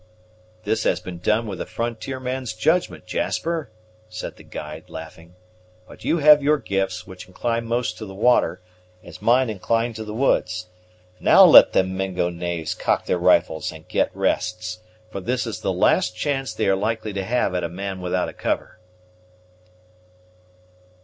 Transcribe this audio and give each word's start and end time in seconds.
"This 0.63 0.83
has 0.85 0.99
been 0.99 1.19
done 1.19 1.45
with 1.45 1.61
a 1.61 1.65
frontier 1.67 2.19
man's 2.19 2.53
judgment 2.53 3.05
Jasper," 3.05 3.69
said 4.09 4.35
the 4.35 4.41
guide, 4.43 4.85
laughing; 4.89 5.35
"but 5.87 6.03
you 6.03 6.17
have 6.17 6.41
your 6.41 6.57
gifts, 6.57 7.05
which 7.05 7.27
incline 7.27 7.67
most 7.67 7.99
to 7.99 8.07
the 8.07 8.15
water, 8.15 8.63
as 9.03 9.21
mine 9.21 9.47
incline 9.47 9.93
to 9.93 10.03
the 10.03 10.15
woods. 10.15 10.69
Now 11.19 11.45
let 11.45 11.73
them 11.73 11.95
Mingo 11.95 12.31
knaves 12.31 12.73
cock 12.73 13.05
their 13.05 13.19
rifles 13.19 13.71
and 13.71 13.87
get 13.87 14.09
rests, 14.15 14.79
for 15.11 15.19
this 15.21 15.45
is 15.45 15.61
the 15.61 15.71
last 15.71 16.15
chance 16.15 16.51
they 16.51 16.67
are 16.67 16.75
likely 16.75 17.13
to 17.13 17.23
have 17.23 17.53
at 17.53 17.63
a 17.63 17.69
man 17.69 18.01
without 18.01 18.27
a 18.27 18.33
cover." 18.33 18.79